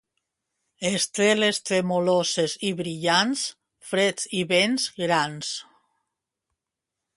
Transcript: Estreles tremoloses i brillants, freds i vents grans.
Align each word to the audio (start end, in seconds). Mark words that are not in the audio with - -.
Estreles 0.89 1.59
tremoloses 1.69 2.55
i 2.71 2.71
brillants, 2.79 3.45
freds 3.91 4.27
i 4.41 4.43
vents 4.55 4.89
grans. 5.03 5.55